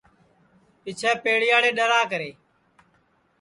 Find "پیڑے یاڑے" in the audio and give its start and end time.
1.23-1.71